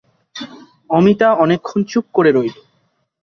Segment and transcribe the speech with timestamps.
[0.89, 2.55] অমিতা অনেকক্ষণ চুপ করে রইল।